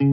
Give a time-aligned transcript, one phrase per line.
[0.00, 0.06] Je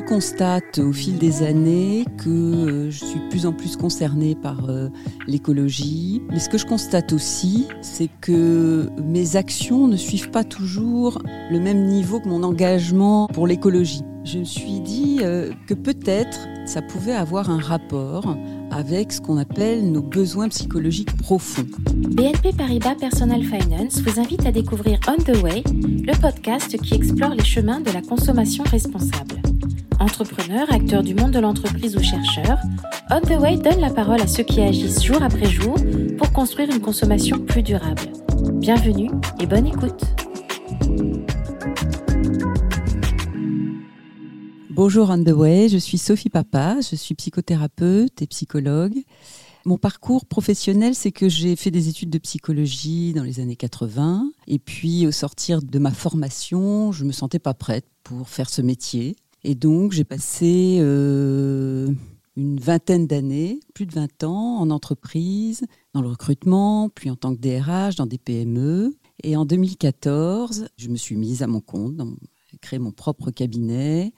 [0.00, 4.68] constate au fil des années que euh, je suis de plus en plus concernée par
[4.68, 4.88] euh,
[5.28, 6.20] l'écologie.
[6.30, 11.22] Mais ce que je constate aussi, c'est que mes actions ne suivent pas toujours
[11.52, 14.02] le même niveau que mon engagement pour l'écologie.
[14.24, 18.36] Je me suis dit euh, que peut-être ça pouvait avoir un rapport
[18.76, 21.66] avec ce qu'on appelle nos besoins psychologiques profonds.
[21.94, 27.34] BNP Paribas Personal Finance vous invite à découvrir On the Way, le podcast qui explore
[27.34, 29.40] les chemins de la consommation responsable.
[29.98, 32.58] Entrepreneurs, acteurs du monde de l'entreprise ou chercheurs,
[33.10, 35.76] On the Way donne la parole à ceux qui agissent jour après jour
[36.18, 38.02] pour construire une consommation plus durable.
[38.52, 40.04] Bienvenue et bonne écoute.
[44.76, 48.92] Bonjour On the Way, je suis Sophie Papa, je suis psychothérapeute et psychologue.
[49.64, 54.30] Mon parcours professionnel, c'est que j'ai fait des études de psychologie dans les années 80.
[54.46, 58.60] Et puis, au sortir de ma formation, je me sentais pas prête pour faire ce
[58.60, 59.16] métier.
[59.44, 61.90] Et donc, j'ai passé euh,
[62.36, 67.34] une vingtaine d'années, plus de 20 ans, en entreprise, dans le recrutement, puis en tant
[67.34, 68.94] que DRH dans des PME.
[69.22, 71.98] Et en 2014, je me suis mise à mon compte,
[72.60, 74.12] créé mon propre cabinet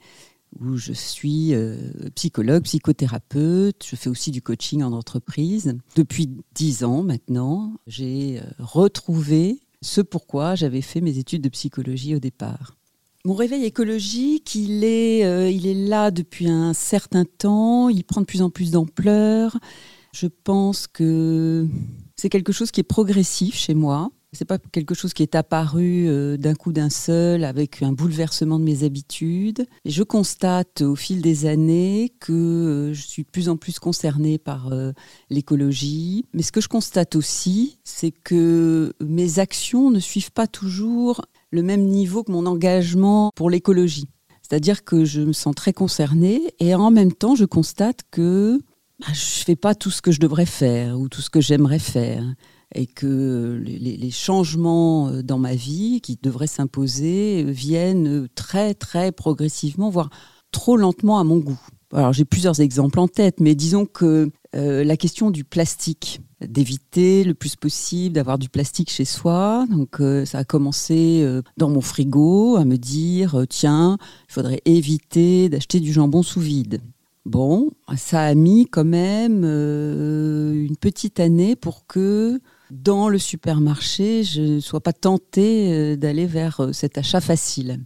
[0.59, 1.77] où je suis euh,
[2.15, 5.75] psychologue, psychothérapeute, je fais aussi du coaching en entreprise.
[5.95, 12.15] Depuis dix ans maintenant, j'ai euh, retrouvé ce pourquoi j'avais fait mes études de psychologie
[12.15, 12.75] au départ.
[13.25, 18.21] Mon réveil écologique, il est, euh, il est là depuis un certain temps, il prend
[18.21, 19.57] de plus en plus d'ampleur.
[20.13, 21.67] Je pense que
[22.15, 24.09] c'est quelque chose qui est progressif chez moi.
[24.31, 28.59] C'est pas quelque chose qui est apparu euh, d'un coup d'un seul avec un bouleversement
[28.59, 29.65] de mes habitudes.
[29.85, 33.79] Et je constate au fil des années que euh, je suis de plus en plus
[33.79, 34.71] concernée par
[35.29, 36.25] l'écologie.
[36.33, 41.63] Mais ce que je constate aussi, c'est que mes actions ne suivent pas toujours le
[41.63, 44.07] même niveau que mon engagement pour l'écologie.
[44.41, 48.59] C'est-à-dire que je me sens très concernée et en même temps, je constate que
[48.99, 51.39] bah, je ne fais pas tout ce que je devrais faire ou tout ce que
[51.39, 52.23] j'aimerais faire
[52.75, 59.89] et que les, changements euh, dans ma vie qui devraient s'imposer viennent très très progressivement,
[59.89, 60.09] voire
[60.51, 61.59] trop lentement à mon goût.
[61.93, 67.23] Alors j'ai plusieurs exemples en tête, mais disons que euh, la question du plastique, d'éviter
[67.23, 69.65] le plus possible d'avoir du plastique chez soi.
[69.69, 73.97] Donc euh, ça a commencé euh, dans mon frigo à me dire tiens,
[74.29, 76.81] il faudrait éviter d'acheter du jambon sous vide.
[77.25, 82.39] Bon, ça a mis quand même une petite année pour que
[82.71, 87.79] dans le supermarché, je ne sois pas tentée d'aller vers cet achat facile.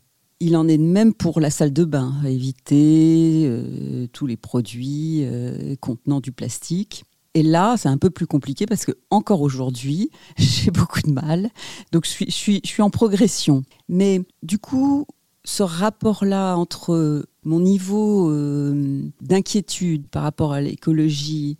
[0.45, 5.21] Il en est de même pour la salle de bain, éviter euh, tous les produits
[5.23, 7.05] euh, contenant du plastique.
[7.33, 11.50] Et là, c'est un peu plus compliqué parce que encore aujourd'hui, j'ai beaucoup de mal.
[11.94, 13.63] Donc, je suis, en progression.
[13.88, 15.05] Mais du coup,
[15.45, 21.57] ce rapport-là entre mon niveau euh, d'inquiétude par rapport à l'écologie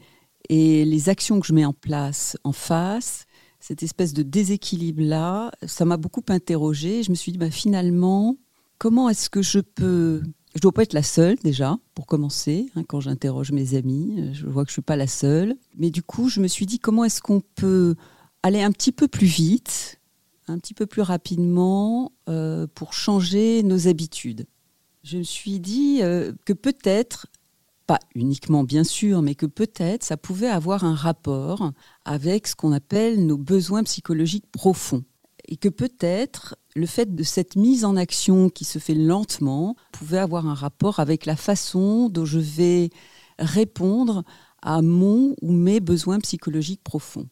[0.50, 3.26] et les actions que je mets en place en face,
[3.60, 7.02] cette espèce de déséquilibre-là, ça m'a beaucoup interrogée.
[7.02, 8.38] Je me suis dit, bah, finalement,
[8.78, 10.22] comment est-ce que je peux...
[10.54, 14.30] Je ne dois pas être la seule déjà, pour commencer, hein, quand j'interroge mes amis,
[14.34, 15.56] je vois que je ne suis pas la seule.
[15.78, 17.96] Mais du coup, je me suis dit, comment est-ce qu'on peut
[18.44, 20.00] aller un petit peu plus vite,
[20.48, 24.46] un petit peu plus rapidement, euh, pour changer nos habitudes?
[25.04, 27.28] Je me suis dit euh, que peut-être,
[27.88, 31.72] pas uniquement bien sûr, mais que peut-être ça pouvait avoir un rapport
[32.06, 35.04] avec ce qu'on appelle nos besoins psychologiques profonds
[35.48, 40.18] et que peut-être le fait de cette mise en action qui se fait lentement pouvait
[40.18, 42.90] avoir un rapport avec la façon dont je vais
[43.40, 44.24] répondre
[44.62, 47.28] à mon ou mes besoins psychologiques profonds.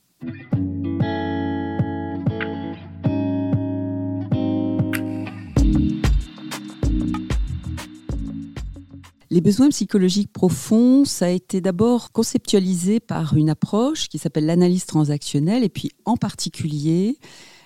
[9.31, 14.85] Les besoins psychologiques profonds, ça a été d'abord conceptualisé par une approche qui s'appelle l'analyse
[14.85, 17.17] transactionnelle et puis en particulier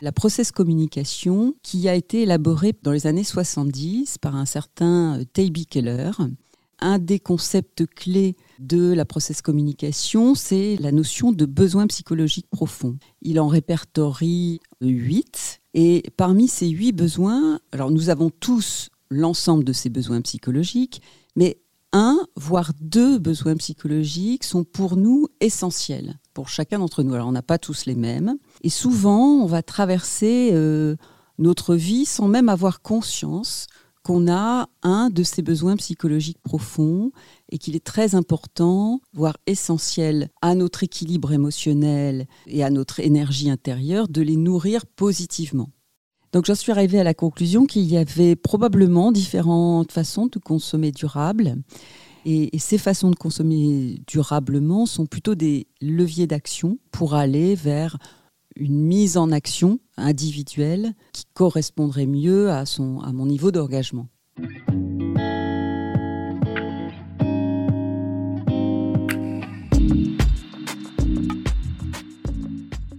[0.03, 5.23] la process communication qui a été élaborée dans les années 70 par un certain euh,
[5.33, 6.11] Teiby Keller.
[6.81, 12.95] Un des concepts clés de la process communication, c'est la notion de besoin psychologique profond.
[13.23, 19.73] Il en répertorie huit et parmi ces huit besoins, alors nous avons tous l'ensemble de
[19.73, 21.01] ces besoins psychologiques,
[21.35, 21.57] mais
[21.91, 27.13] un, voire deux besoins psychologiques sont pour nous essentiels, pour chacun d'entre nous.
[27.13, 28.35] Alors on n'a pas tous les mêmes.
[28.63, 30.97] Et souvent, on va traverser euh,
[31.37, 33.67] notre vie sans même avoir conscience
[34.03, 37.11] qu'on a un de ces besoins psychologiques profonds
[37.49, 43.49] et qu'il est très important, voire essentiel à notre équilibre émotionnel et à notre énergie
[43.49, 45.69] intérieure de les nourrir positivement.
[46.35, 50.91] Donc j'en suis arrivée à la conclusion qu'il y avait probablement différentes façons de consommer
[50.91, 51.55] durable.
[52.25, 57.97] Et, ces façons de consommer durablement sont plutôt des leviers d'action pour aller vers
[58.57, 64.09] une mise en action individuelle qui correspondrait mieux à, son, à mon niveau d'engagement.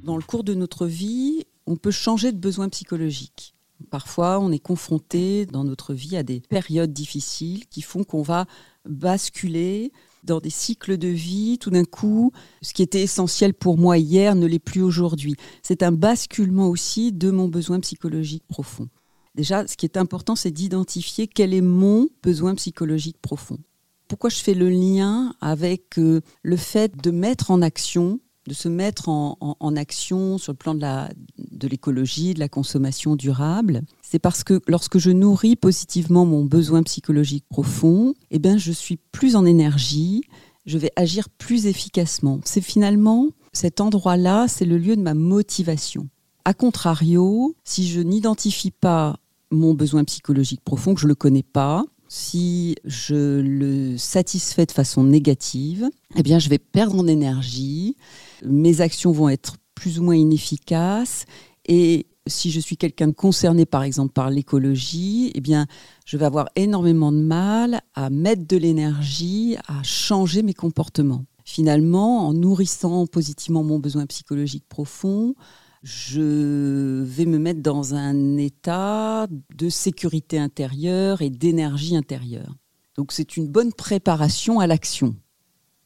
[0.04, 3.54] Dans le cours de notre vie, on peut changer de besoin psychologique.
[3.90, 8.46] Parfois, on est confronté dans notre vie à des périodes difficiles qui font qu'on va
[8.86, 9.92] basculer
[10.24, 12.32] dans des cycles de vie, tout d'un coup,
[12.62, 15.36] ce qui était essentiel pour moi hier ne l'est plus aujourd'hui.
[15.62, 18.88] C'est un basculement aussi de mon besoin psychologique profond.
[19.34, 23.58] Déjà, ce qui est important, c'est d'identifier quel est mon besoin psychologique profond.
[24.08, 28.68] Pourquoi je fais le lien avec euh, le fait de mettre en action, de se
[28.68, 34.44] mettre en, action sur le plan de l'écologie, de, de la consommation durable c'est parce
[34.44, 39.44] que lorsque je nourris positivement mon besoin psychologique profond, eh bien, je suis plus en
[39.44, 40.22] énergie,
[40.64, 42.40] je vais agir plus efficacement.
[42.44, 46.08] C'est finalement cet endroit-là, c'est le lieu de ma motivation.
[46.44, 49.18] A contrario, si je n'identifie pas
[49.50, 54.72] mon besoin psychologique profond, que je ne le connais pas, si je le satisfais de
[54.72, 57.96] façon négative, eh bien, je vais perdre en énergie,
[58.44, 61.24] mes actions vont être plus ou moins inefficaces
[61.66, 65.66] et si je suis quelqu'un de concerné par exemple par l'écologie, eh bien,
[66.04, 71.24] je vais avoir énormément de mal à mettre de l'énergie, à changer mes comportements.
[71.44, 75.34] Finalement, en nourrissant positivement mon besoin psychologique profond,
[75.86, 82.56] je vais me mettre dans un état de sécurité intérieure et d'énergie intérieure.
[82.96, 85.14] Donc c'est une bonne préparation à l'action.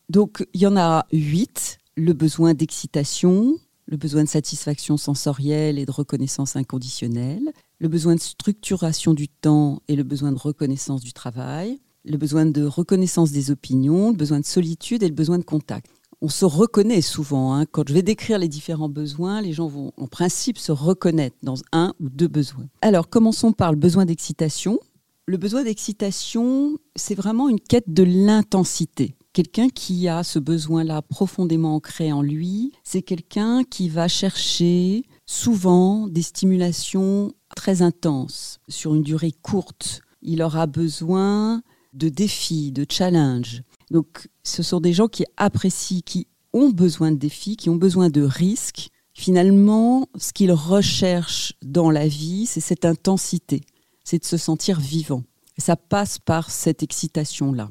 [0.09, 1.77] Donc il y en a huit.
[1.97, 8.21] Le besoin d'excitation, le besoin de satisfaction sensorielle et de reconnaissance inconditionnelle, le besoin de
[8.21, 13.51] structuration du temps et le besoin de reconnaissance du travail, le besoin de reconnaissance des
[13.51, 15.91] opinions, le besoin de solitude et le besoin de contact.
[16.23, 17.55] On se reconnaît souvent.
[17.55, 17.65] Hein.
[17.65, 21.57] Quand je vais décrire les différents besoins, les gens vont en principe se reconnaître dans
[21.73, 22.67] un ou deux besoins.
[22.83, 24.79] Alors commençons par le besoin d'excitation.
[25.25, 29.15] Le besoin d'excitation, c'est vraiment une quête de l'intensité.
[29.33, 36.07] Quelqu'un qui a ce besoin-là profondément ancré en lui, c'est quelqu'un qui va chercher souvent
[36.09, 40.03] des stimulations très intenses sur une durée courte.
[40.21, 41.63] Il aura besoin
[41.95, 43.63] de défis, de challenges.
[43.91, 48.09] Donc ce sont des gens qui apprécient, qui ont besoin de défis, qui ont besoin
[48.11, 48.91] de risques.
[49.13, 53.61] Finalement, ce qu'ils recherchent dans la vie, c'est cette intensité,
[54.05, 55.23] c'est de se sentir vivant.
[55.59, 57.71] Et ça passe par cette excitation-là.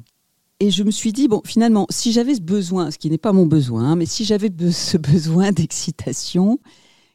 [0.62, 3.32] Et je me suis dit, bon, finalement, si j'avais ce besoin, ce qui n'est pas
[3.32, 6.58] mon besoin, hein, mais si j'avais ce besoin d'excitation,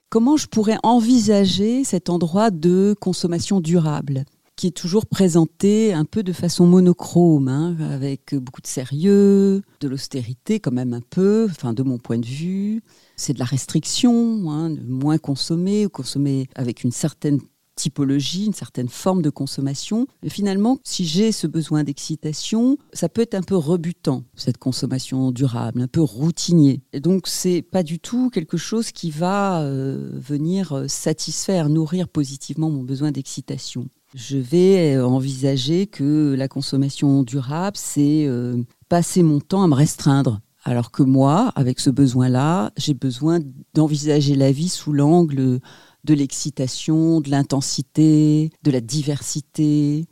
[0.09, 4.25] comment je pourrais envisager cet endroit de consommation durable?
[4.55, 9.87] Qui est toujours présenté un peu de façon monochrome, hein, avec beaucoup de sérieux, de
[9.87, 12.81] l'austérité quand même un peu, enfin de mon point de vue.
[13.17, 17.39] C'est de la restriction, hein, de moins consommer, ou consommer avec une certaine
[17.75, 20.07] typologie, une certaine forme de consommation.
[20.23, 25.31] Mais finalement, si j'ai ce besoin d'excitation, ça peut être un peu rebutant, cette consommation
[25.31, 26.81] durable, un peu routinier.
[26.93, 32.07] Et donc, c'est pas du tout quelque chose qui va euh, venir euh, satisfaire, nourrir
[32.07, 33.87] positivement mon besoin d'excitation.
[34.13, 38.29] Je vais euh, envisager que la consommation durable, c'est
[38.89, 40.39] passer mon temps à me restreindre.
[40.63, 43.39] Alors que moi, avec ce besoin-là, j'ai besoin
[43.75, 45.59] d'envisager la vie sous l'angle
[46.05, 50.05] de l'excitation, de l'intensité, de la diversité.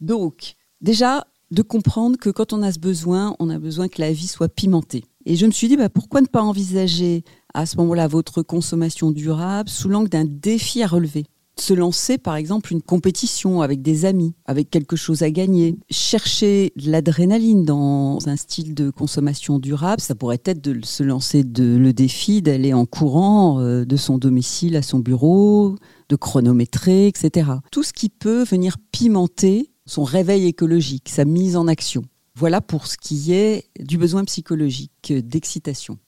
[0.00, 4.12] Donc, déjà, de comprendre que quand on a ce besoin, on a besoin que la
[4.12, 5.04] vie soit pimentée.
[5.26, 9.10] Et je me suis dit, bah, pourquoi ne pas envisager à ce moment-là votre consommation
[9.10, 11.26] durable sous l'angle d'un défi à relever?
[11.60, 15.78] Se lancer par exemple une compétition avec des amis, avec quelque chose à gagner.
[15.90, 21.42] Chercher de l'adrénaline dans un style de consommation durable, ça pourrait être de se lancer
[21.42, 25.76] le défi d'aller en courant euh, de son domicile à son bureau,
[26.08, 27.50] de chronométrer, etc.
[27.70, 32.02] Tout ce qui peut venir pimenter son réveil écologique, sa mise en action.
[32.36, 35.98] Voilà pour ce qui est du besoin psychologique d'excitation.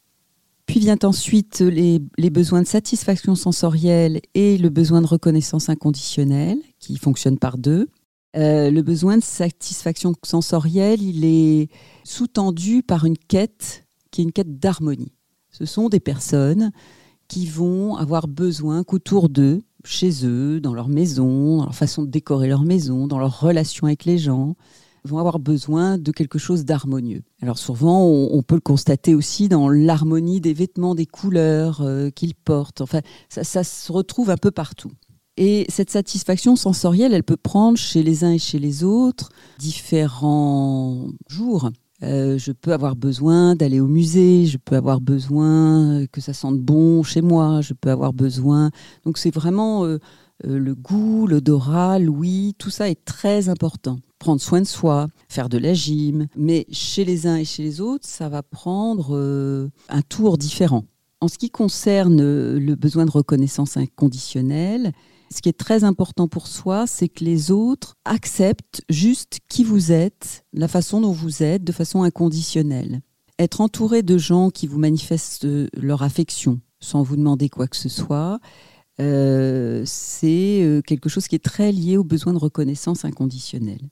[0.66, 6.96] Puis vient ensuite les, besoins de satisfaction sensorielle et le besoin de reconnaissance inconditionnelle, qui
[6.96, 7.88] fonctionnent par deux.
[8.36, 11.68] Euh, le besoin de satisfaction sensorielle, il est
[12.04, 15.12] sous-tendu par une quête qui est une quête d'harmonie.
[15.50, 16.70] Ce sont des personnes
[17.28, 22.10] qui vont avoir besoin qu'autour d'eux, chez eux, dans leur maison, dans leur façon de
[22.10, 24.54] décorer leur maison, dans leur relation avec les gens,
[25.04, 27.22] vont avoir besoin de quelque chose d'harmonieux.
[27.40, 32.34] Alors souvent, on, peut le constater aussi dans l'harmonie des vêtements, des couleurs euh, qu'ils
[32.34, 32.80] portent.
[32.80, 34.92] Enfin, ça, se retrouve un peu partout.
[35.36, 41.08] Et cette satisfaction sensorielle, elle peut prendre chez les uns et chez les autres différents
[41.28, 41.70] jours.
[42.02, 46.58] Euh, je peux avoir besoin d'aller au musée, je peux avoir besoin que ça sente
[46.58, 48.70] bon chez moi, je peux avoir besoin.
[49.04, 49.98] Donc c'est vraiment euh,
[50.44, 55.58] le goût, l'odorat, l'ouïe, tout ça est très important prendre soin de soi, faire de
[55.58, 56.28] la gym.
[56.36, 60.84] Mais chez les uns et chez les autres, ça va prendre euh, un tour différent.
[61.20, 64.92] En ce qui concerne euh, le besoin de reconnaissance inconditionnelle,
[65.34, 69.90] ce qui est très important pour soi, c'est que les autres acceptent juste qui vous
[69.90, 73.00] êtes, la façon dont vous êtes, de façon inconditionnelle.
[73.40, 77.88] Être entouré de gens qui vous manifestent leur affection sans vous demander quoi que ce
[77.88, 78.38] soit,
[79.00, 83.88] euh, c'est quelque chose qui est très lié au besoin de reconnaissance inconditionnelle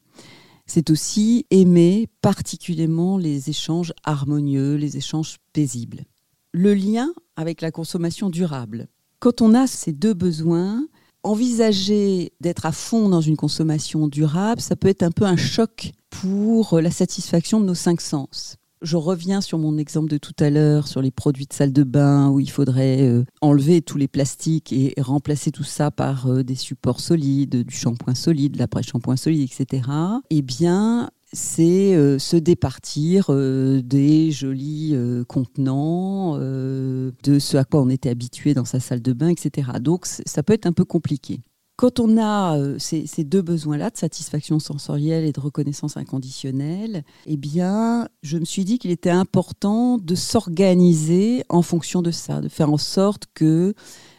[0.73, 6.05] c'est aussi aimer particulièrement les échanges harmonieux, les échanges paisibles.
[6.53, 8.87] Le lien avec la consommation durable.
[9.19, 10.87] Quand on a ces deux besoins,
[11.25, 15.91] envisager d'être à fond dans une consommation durable, ça peut être un peu un choc
[16.09, 20.51] pour la satisfaction de nos cinq sens je reviens sur mon exemple de tout à
[20.51, 24.09] l'heure, sur les produits de salle de bain, où il faudrait euh, enlever tous les
[24.09, 29.51] plastiques et, remplacer tout ça par euh, des supports solides, du shampoing solide, l'après-shampoing solide,
[29.51, 29.89] etc.
[30.31, 34.97] Eh bien, c'est euh, se départir des jolis
[35.29, 39.71] contenants, de ce à quoi on était habitué dans sa salle de bain, etc.
[39.81, 41.41] Donc ça peut être un peu compliqué.
[41.81, 47.39] Quand on a euh, ces, deux besoins-là de satisfaction sensorielle et de reconnaissance inconditionnelle, eh
[47.39, 52.51] bien, je me suis dit qu'il était important de s'organiser en fonction de ça, de
[52.51, 53.73] faire en sorte que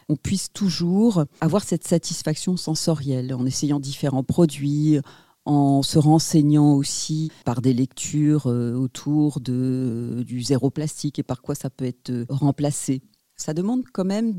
[0.10, 4.98] on puisse toujours avoir cette satisfaction sensorielle en essayant différents produits,
[5.46, 11.44] en se renseignant aussi par des lectures euh, autour euh, du zéro plastique et par
[11.44, 13.03] quoi ça peut être remplacé
[13.42, 14.34] ça demande quand même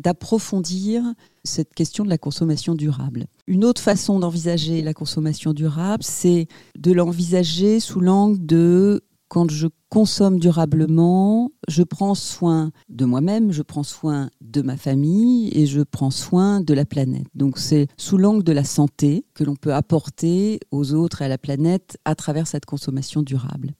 [0.00, 1.02] d'approfondir
[1.44, 3.26] cette question de la consommation durable.
[3.46, 6.46] Une autre façon d'envisager la consommation durable, c'est
[6.78, 13.62] de l'envisager sous l'angle de quand je consomme durablement, je prends soin de moi-même, je
[13.62, 17.26] prends soin de ma famille et je prends soin de la planète.
[17.34, 21.28] Donc c'est sous l'angle de la santé que l'on peut apporter aux autres et à
[21.28, 23.74] la planète à travers cette consommation durable.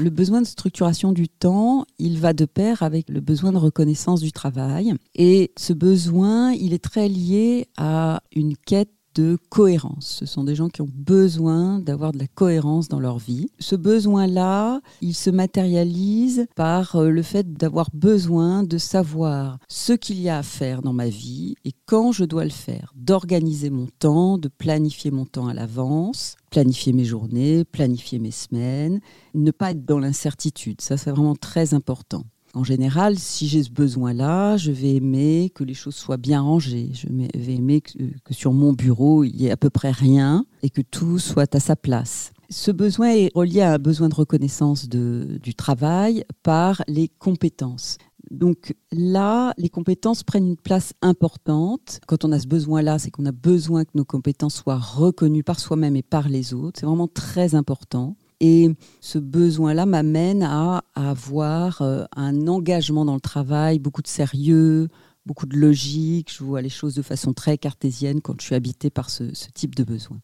[0.00, 4.20] Le besoin de structuration du temps, il va de pair avec le besoin de reconnaissance
[4.20, 4.94] du travail.
[5.14, 10.18] Et ce besoin, il est très lié à une quête de cohérence.
[10.20, 13.48] Ce sont des gens qui ont besoin d'avoir de la cohérence dans leur vie.
[13.58, 20.20] Ce besoin-là, il se matérialise par euh, le fait d'avoir besoin de savoir ce qu'il
[20.20, 23.88] y a à faire dans ma vie et quand je dois le faire, d'organiser mon
[23.98, 29.00] temps, de planifier mon temps à l'avance, planifier mes journées, planifier mes semaines,
[29.34, 30.80] ne pas être dans l'incertitude.
[30.80, 32.22] Ça, c'est vraiment très important.
[32.54, 36.90] En général, si j'ai ce besoin-là, je vais aimer que les choses soient bien rangées.
[36.94, 37.92] Je vais aimer que,
[38.30, 41.60] sur mon bureau, il y ait à peu près rien et que tout soit à
[41.60, 42.32] sa place.
[42.50, 47.98] Ce besoin est relié à un besoin de reconnaissance du travail par les compétences.
[48.30, 52.00] Donc là, les compétences prennent une place importante.
[52.06, 55.60] Quand on a ce besoin-là, c'est qu'on a besoin que nos compétences soient reconnues par
[55.60, 56.80] soi-même et par les autres.
[56.80, 58.16] C'est vraiment très important.
[58.40, 64.88] Et ce besoin-là m'amène à, avoir euh, un engagement dans le travail, beaucoup de sérieux,
[65.26, 66.32] beaucoup de logique.
[66.32, 69.74] Je vois les choses de façon très cartésienne quand je suis habitée par ce, type
[69.74, 70.18] de besoin.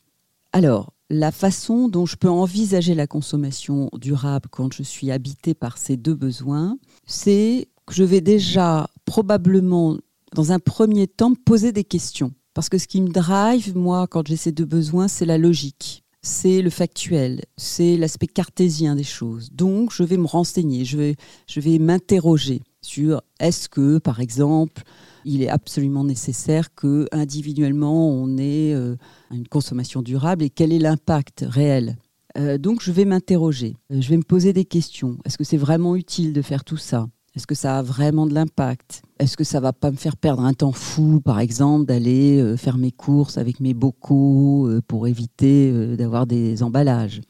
[0.52, 5.76] Alors, la façon dont je peux envisager la consommation durable quand je suis habitée par
[5.78, 9.96] ces deux besoins, c'est que je vais déjà probablement,
[10.34, 12.32] dans un premier temps, poser des questions.
[12.54, 16.03] Parce que ce qui me drive, moi, quand j'ai ces deux besoins, c'est la logique
[16.24, 19.50] c'est le factuel, c'est l'aspect cartésien des choses.
[19.52, 21.16] Donc, je vais me renseigner, je vais,
[21.46, 24.82] je vais m'interroger sur est-ce que, par exemple,
[25.26, 28.96] il est absolument nécessaire que individuellement on ait euh,
[29.30, 31.96] une consommation durable et quel est l'impact réel?
[32.38, 35.18] Euh, donc, je vais m'interroger, je vais me poser des questions.
[35.26, 37.06] Est-ce que c'est vraiment utile de faire tout ça?
[37.34, 39.02] Est-ce que ça a vraiment de l'impact?
[39.18, 42.56] Est-ce que ça va pas me faire perdre un temps fou, par exemple, d'aller euh,
[42.56, 47.20] faire mes courses avec mes bocaux euh, pour éviter euh, d'avoir des emballages?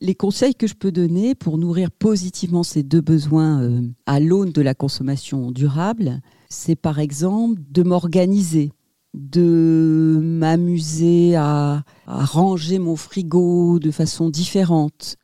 [0.00, 4.62] Les conseils que je peux donner pour nourrir positivement ces deux besoins à l'aune de
[4.62, 8.70] la consommation durable, c'est par exemple de m'organiser.
[9.14, 15.16] de m'amuser à, à ranger mon frigo de façon différente.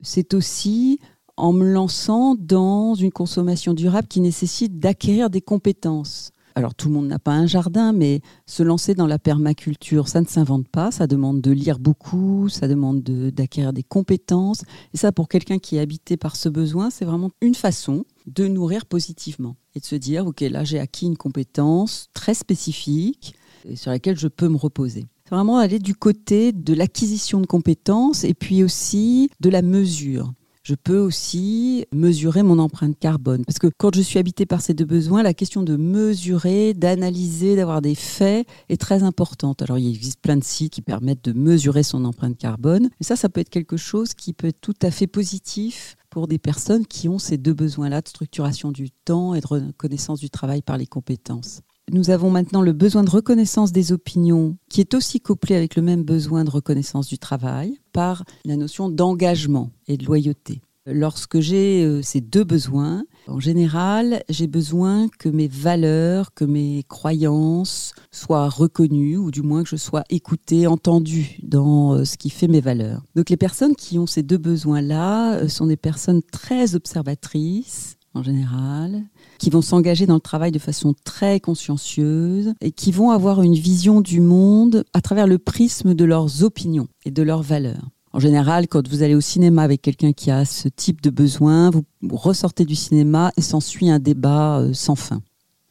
[0.00, 0.98] C'est aussi
[1.36, 6.30] en me lançant dans une consommation durable qui nécessite d'acquérir des compétences.
[6.54, 10.20] Alors tout le monde n'a pas un jardin, mais se lancer dans la permaculture, ça
[10.20, 14.62] ne s'invente pas, ça demande de lire beaucoup, ça demande d'acquérir des compétences.
[14.92, 18.46] Et ça, pour quelqu'un qui est habité par ce besoin, c'est vraiment une façon de
[18.48, 23.34] nourrir positivement et de se dire, OK, là j'ai acquis une compétence très spécifique
[23.74, 25.06] sur laquelle je peux me reposer.
[25.24, 30.34] C'est vraiment aller du côté de l'acquisition de compétences et puis aussi de la mesure
[30.62, 33.44] je peux aussi mesurer mon empreinte carbone.
[33.44, 37.56] Parce que quand je suis habité par ces deux besoins, la question de mesurer, d'analyser,
[37.56, 39.62] d'avoir des faits est très importante.
[39.62, 42.90] Alors il existe plein de sites qui permettent de mesurer son empreinte carbone.
[43.00, 46.28] Et ça, ça peut être quelque chose qui peut être tout à fait positif pour
[46.28, 50.30] des personnes qui ont ces deux besoins-là de structuration du temps et de reconnaissance du
[50.30, 51.62] travail par les compétences.
[51.90, 55.82] Nous avons maintenant le besoin de reconnaissance des opinions qui est aussi couplé avec le
[55.82, 60.60] même besoin de reconnaissance du travail par la notion d'engagement et de loyauté.
[60.84, 66.84] Lorsque j'ai euh, ces deux besoins, en général, j'ai besoin que mes valeurs, que mes
[66.88, 72.30] croyances soient reconnues, ou du moins que je sois écoutée, entendue dans euh, ce qui
[72.30, 73.02] fait mes valeurs.
[73.14, 78.22] Donc les personnes qui ont ces deux besoins-là euh, sont des personnes très observatrices, en
[78.22, 79.02] général,
[79.38, 83.54] qui vont s'engager dans le travail de façon très consciencieuse et qui vont avoir une
[83.54, 87.88] vision du monde à travers le prisme de leurs opinions et de leurs valeurs.
[88.12, 91.70] En général, quand vous allez au cinéma avec quelqu'un qui a ce type de besoin,
[91.70, 95.22] vous ressortez du cinéma et s'ensuit un débat euh, sans fin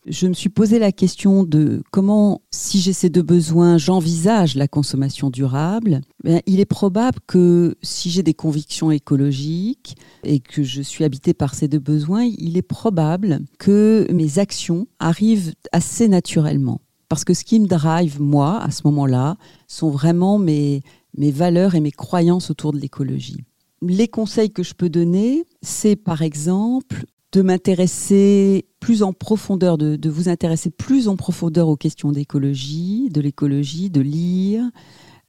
[0.08, 4.68] je me suis posé la question de comment, si j'ai ces deux besoins, j'envisage la
[4.68, 6.02] consommation durable.
[6.24, 11.34] Ben, il est probable que si j'ai des convictions écologiques et que je suis habité
[11.34, 16.82] par ces deux besoins, il est probable que mes actions arrivent assez naturellement.
[17.08, 20.82] Parce que ce qui me drive, moi, à ce moment-là, sont vraiment mes,
[21.16, 23.44] mes valeurs et mes croyances autour de l'écologie.
[23.82, 30.10] Les conseils que je peux donner, c'est par exemple de m'intéresser plus en profondeur, de,
[30.10, 34.64] vous intéresser plus en profondeur aux questions d'écologie, de l'écologie, de lire,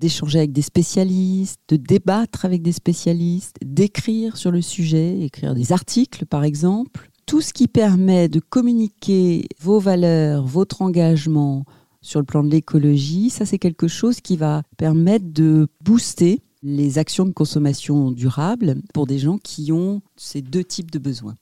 [0.01, 5.73] d'échanger avec des spécialistes, de débattre avec des spécialistes, d'écrire sur le sujet, écrire des
[5.73, 7.09] articles par exemple.
[7.25, 11.65] Tout ce qui permet de communiquer vos valeurs, votre engagement
[12.01, 16.99] sur le plan de l'écologie, ça c'est quelque chose qui va permettre de booster les
[16.99, 21.37] actions de consommation durable pour des gens qui ont ces deux types de besoins.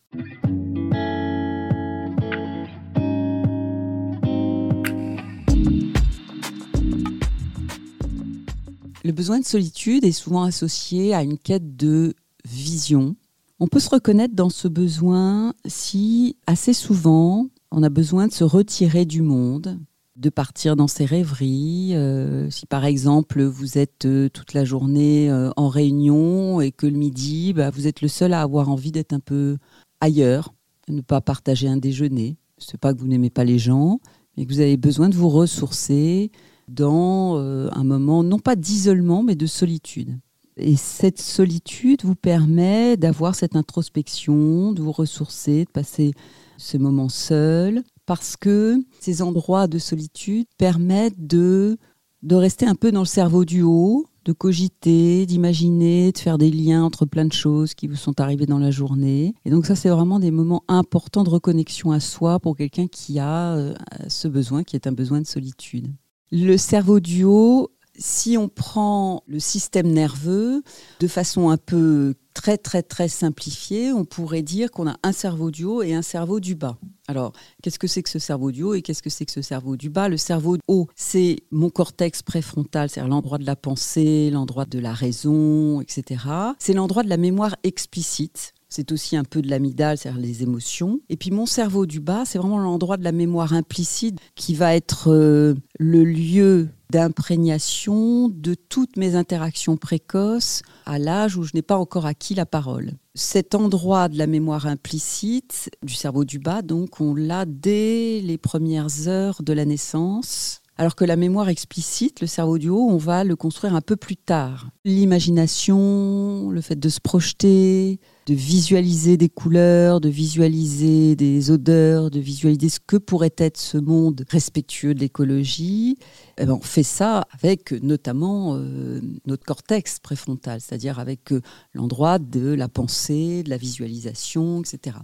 [9.03, 13.17] Le besoin de solitude est souvent associé à une quête de vision.
[13.59, 18.45] On peut se reconnaître dans ce besoin si assez souvent on a besoin de se
[18.45, 19.79] retirer du monde,
[20.21, 21.95] de partir dans ses rêveries.
[21.95, 26.87] Euh, si par exemple vous êtes euh, toute la journée euh, en réunion et que
[26.87, 29.57] le midi, bah, vous êtes le seul à avoir envie d'être un peu
[30.01, 30.55] ailleurs,
[30.89, 32.37] ne pas partager un déjeuner.
[32.59, 34.01] Ce n'est pas que vous n'aimez pas les gens,
[34.37, 36.31] mais que vous avez besoin de vous ressourcer,
[36.69, 40.21] dans un moment, non pas d'isolement, mais de solitude.
[40.57, 46.13] Et cette solitude vous permet d'avoir cette introspection, de vous ressourcer, de passer
[46.59, 51.79] ce moment seul, parce que ces endroits de solitude permettent de,
[52.25, 56.51] de rester un peu dans le cerveau du haut, de cogiter, d'imaginer, de faire des
[56.51, 59.35] liens entre plein de choses qui vous sont arrivées dans la journée.
[59.45, 63.21] Et donc ça, c'est vraiment des moments importants de reconnexion à soi pour quelqu'un qui
[63.21, 63.75] a euh,
[64.09, 65.95] ce besoin, qui est un besoin de solitude.
[66.33, 70.65] Le cerveau du haut, si on prend le système nerveux
[70.99, 75.51] de façon un peu très très très simplifiée, on pourrait dire qu'on a un cerveau
[75.51, 76.79] du haut et un cerveau du bas.
[77.11, 79.43] Alors, qu'est-ce que c'est que ce cerveau du haut et qu'est-ce que c'est que ce
[79.43, 80.09] cerveau du bas?
[80.09, 84.93] Le cerveau haut, c'est mon cortex préfrontal, c'est-à-dire l'endroit de la pensée, l'endroit de la
[84.93, 86.25] raison, etc.
[86.61, 88.55] C'est l'endroit de la mémoire explicite.
[88.71, 91.01] C'est aussi un peu de l'amygdale, c'est-à-dire les émotions.
[91.09, 94.77] Et puis mon cerveau du bas, c'est vraiment l'endroit de la mémoire implicite qui va
[94.77, 101.63] être euh, le lieu d'imprégnation de toutes mes interactions précoces à l'âge où je n'ai
[101.63, 102.93] pas encore acquis la parole.
[103.15, 108.39] Cet endroit de la mémoire implicite du cerveau du bas, donc, on l'a dès les
[108.39, 110.61] premières heures de la naissance.
[110.77, 113.97] Alors que la mémoire explicite, le cerveau du haut, on va le construire un peu
[113.97, 114.71] plus tard.
[114.87, 122.21] L'imagination, le fait de se projeter, de visualiser des couleurs, de visualiser des odeurs, de
[122.21, 125.97] visualiser ce que pourrait être ce monde respectueux de l'écologie,
[126.39, 131.41] eh ben, on fait ça avec notamment euh, notre cortex préfrontal, c'est-à-dire avec euh,
[131.75, 134.99] l'endroit de la pensée, de la visualisation, etc.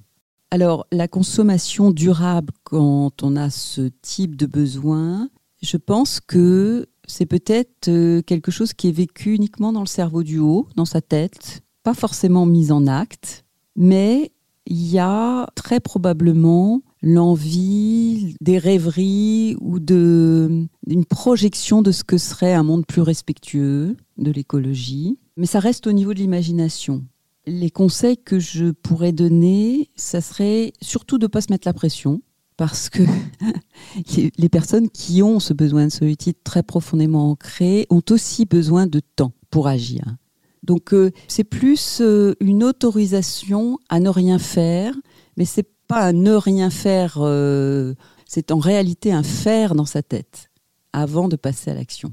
[0.53, 5.29] Alors, la consommation durable, quand on a ce type de besoin,
[5.63, 10.23] Je pense que c'est peut-être euh, quelque chose qui est vécu uniquement dans le cerveau
[10.23, 13.45] du haut, dans sa tête, pas forcément mis en acte,
[13.77, 14.33] mais
[14.67, 22.19] il y a très probablement l'envie, des rêveries ou de, une projection de ce que
[22.19, 25.17] serait un monde plus respectueux de l'écologie.
[25.37, 27.05] Mais ça reste au niveau de l'imagination.
[27.47, 31.73] Les conseils que je pourrais donner, ça serait surtout de ne pas se mettre la
[31.73, 32.21] pression,
[32.57, 33.05] parce que
[34.39, 38.99] les personnes qui ont ce besoin de solitude très profondément ancré ont aussi besoin de
[39.15, 40.17] temps pour agir.
[40.67, 44.95] Donc euh, c'est plus euh, une autorisation à ne rien faire,
[45.37, 47.95] mais c'est pas un ne rien faire, euh,
[48.27, 50.51] c'est en réalité un faire dans sa tête
[50.93, 52.13] avant de passer à l'action.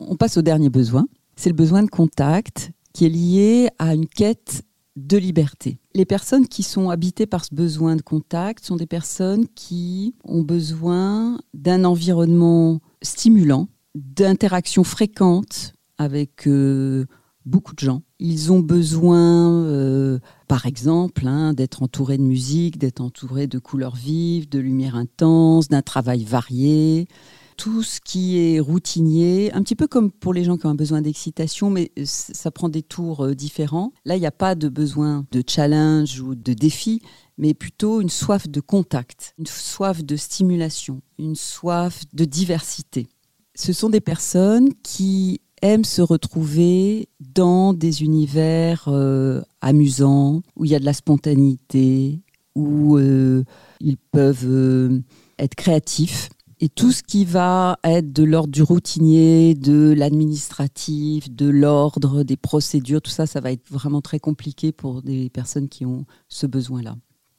[0.00, 4.06] On passe au dernier besoin, c'est le besoin de contact qui est lié à une
[4.06, 4.62] quête
[4.96, 5.78] de liberté.
[5.94, 10.42] Les personnes qui sont habitées par ce besoin de contact sont des personnes qui ont
[10.42, 17.06] besoin d'un environnement stimulant, d'interactions fréquentes avec euh,
[17.44, 18.02] beaucoup de gens.
[18.18, 23.96] Ils ont besoin, euh, par exemple, hein, d'être entourés de musique, d'être entourés de couleurs
[23.96, 27.08] vives, de lumière intense, d'un travail varié
[27.56, 30.74] tout ce qui est routinier, un petit peu comme pour les gens qui ont un
[30.74, 33.92] besoin d'excitation, mais ça prend des tours euh, différents.
[34.04, 37.02] Là, il n'y a pas de besoin de challenge ou de défi,
[37.38, 43.06] mais plutôt une soif de contact, une soif de stimulation, une soif de diversité.
[43.54, 50.70] Ce sont des personnes qui aiment se retrouver dans des univers euh, amusants, où il
[50.70, 52.20] y a de la spontanéité,
[52.54, 53.44] où euh,
[53.80, 55.02] ils peuvent
[55.38, 56.28] être créatifs
[56.62, 62.36] et tout ce qui va être de l'ordre du routinier, de l'administratif, de l'ordre, des
[62.36, 66.46] procédures, tout ça, ça va être vraiment très compliqué pour des personnes qui ont ce
[66.46, 66.94] besoin-là.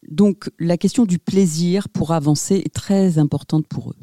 [0.09, 3.95] Donc la question du plaisir pour avancer est très importante pour eux.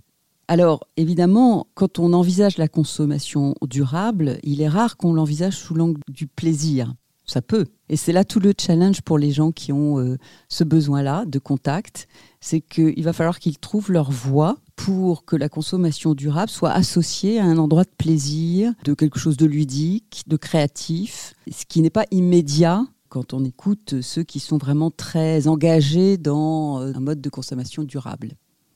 [0.51, 6.01] Alors évidemment, quand on envisage la consommation durable, il est rare qu'on l'envisage sous l'angle
[6.09, 6.93] du plaisir.
[7.25, 7.67] Ça peut.
[7.89, 10.17] Et c'est là tout le challenge pour les gens qui ont euh,
[10.49, 12.09] ce besoin-là de contact,
[12.41, 17.39] c'est qu'il va falloir qu'ils trouvent leur voie pour que la consommation durable soit associée
[17.39, 21.91] à un endroit de plaisir, de quelque chose de ludique, de créatif, ce qui n'est
[21.91, 27.21] pas immédiat quand on écoute ceux qui sont vraiment très engagés dans euh, un mode
[27.21, 28.31] de consommation durable.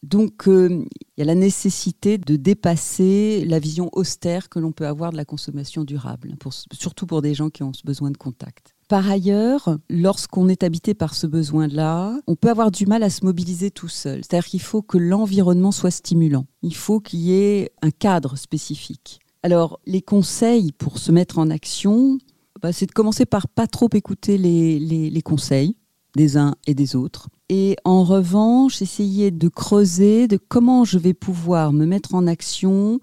[0.04, 0.84] Donc, euh,
[1.16, 5.16] il y a la nécessité de dépasser la vision austère que l'on peut avoir de
[5.16, 6.36] la consommation durable,
[6.72, 8.74] surtout pour des gens qui ont ce besoin de contact.
[8.88, 13.24] Par ailleurs, lorsqu'on est habité par ce besoin-là, on peut avoir du mal à se
[13.24, 14.18] mobiliser tout seul.
[14.18, 16.46] C'est-à-dire qu'il faut que l'environnement soit stimulant.
[16.62, 19.20] Il faut qu'il y ait un cadre spécifique.
[19.42, 22.18] Alors, les conseils pour se mettre en action,
[22.60, 25.76] bah, c'est de commencer par pas trop écouter les, les, conseils
[26.14, 27.28] des uns et des autres.
[27.48, 33.00] Et en revanche, essayer de creuser de comment je vais pouvoir me mettre en action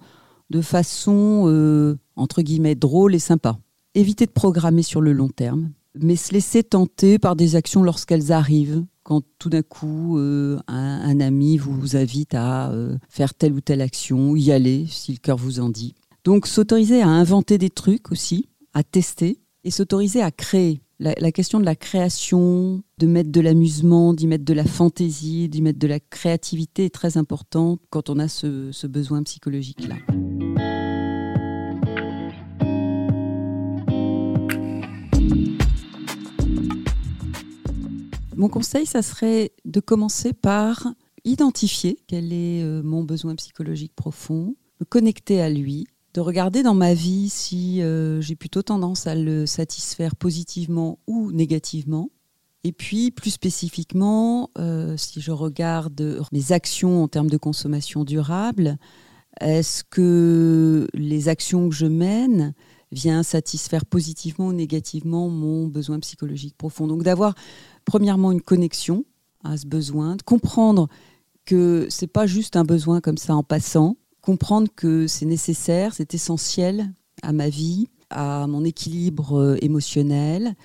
[0.50, 3.58] de façon, euh, entre guillemets, drôle et sympa
[3.96, 8.32] éviter de programmer sur le long terme, mais se laisser tenter par des actions lorsqu'elles
[8.32, 13.62] arrivent, quand tout d'un coup euh, un, ami vous invite à euh, faire telle ou
[13.62, 15.96] telle action, y aller si le cœur vous en dit.
[16.24, 20.82] Donc s'autoriser à inventer des trucs aussi, à tester, et s'autoriser à créer.
[21.04, 25.64] La, question de la création, de mettre de l'amusement, d'y mettre de la fantaisie, d'y
[25.64, 29.96] mettre de la créativité est très importante quand on a ce besoin psychologique-là.
[38.36, 40.88] Mon conseil, ça serait de commencer par
[41.26, 46.74] identifier quel est euh, mon besoin psychologique profond, me connecter à lui, de regarder dans
[46.74, 52.10] ma vie si euh, j'ai plutôt tendance à le satisfaire positivement ou négativement.
[52.64, 58.78] Et puis, plus spécifiquement, euh, si je regarde mes actions en termes de consommation durable,
[59.40, 62.54] est-ce que les actions que je mène
[62.92, 66.86] viennent satisfaire positivement ou négativement mon besoin psychologique profond?
[66.86, 67.34] Donc d'avoir
[67.86, 69.06] premièrement une connexion
[69.44, 70.88] à ce besoin, de comprendre
[71.46, 76.14] que c'est pas juste un besoin comme ça en passant, comprendre que c'est nécessaire, c'est
[76.14, 76.92] essentiel
[77.24, 80.56] à ma vie, à mon équilibre euh, émotionnel,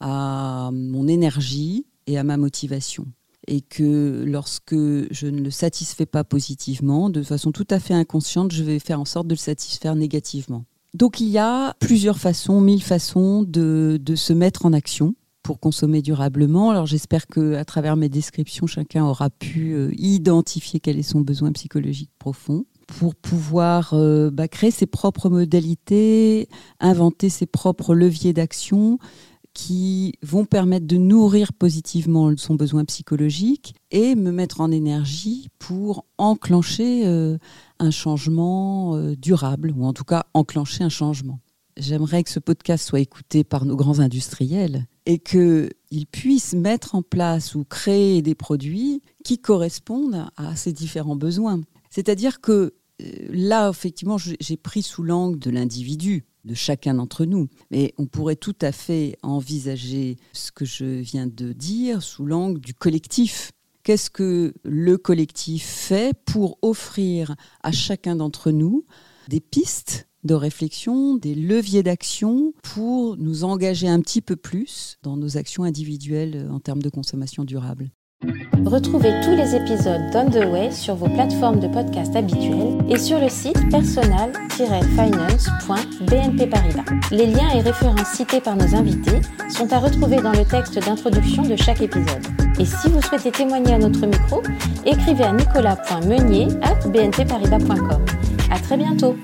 [0.00, 3.06] à mon énergie et à ma motivation.
[3.46, 8.52] Et que lorsque je ne le satisfais pas positivement, de façon tout à fait inconsciente,
[8.52, 10.64] je vais faire en sorte de le satisfaire négativement.
[10.94, 15.60] Donc il y a plusieurs façons, mille façons de, de se mettre en action pour
[15.60, 16.70] consommer durablement.
[16.70, 21.20] Alors j'espère que à travers mes descriptions, chacun aura pu euh, identifier quel est son
[21.20, 26.48] besoin psychologique profond pour pouvoir euh, bah, créer ses propres modalités,
[26.80, 28.98] inventer ses propres leviers d'action
[29.54, 36.04] qui vont permettre de nourrir positivement son besoin psychologique et me mettre en énergie pour
[36.18, 37.38] enclencher euh,
[37.78, 41.38] un changement euh, durable, ou en tout cas enclencher un changement.
[41.76, 47.02] J'aimerais que ce podcast soit écouté par nos grands industriels et qu'ils puissent mettre en
[47.02, 51.60] place ou créer des produits qui correspondent à ces différents besoins.
[51.94, 57.48] C'est-à-dire que euh, là, effectivement, j'ai pris sous l'angle de l'individu, de chacun d'entre nous.
[57.70, 62.60] Mais on pourrait tout à fait envisager ce que je viens de dire sous l'angle
[62.60, 63.52] du collectif.
[63.84, 68.86] Qu'est-ce que le collectif fait pour offrir à chacun d'entre nous
[69.28, 75.16] des pistes de réflexion, des leviers d'action pour nous engager un petit peu plus dans
[75.16, 77.92] nos actions individuelles en termes de consommation durable?
[78.64, 83.20] Retrouvez tous les épisodes d'On the Way sur vos plateformes de podcast habituelles et sur
[83.20, 86.84] le site personal-finance.bnp Paribas.
[87.10, 91.42] Les liens et références cités par nos invités sont à retrouver dans le texte d'introduction
[91.42, 92.24] de chaque épisode.
[92.58, 94.42] Et si vous souhaitez témoigner à notre micro,
[94.86, 98.04] écrivez à nicolas.meunier at bnpparibas.com.
[98.50, 99.16] À très bientôt!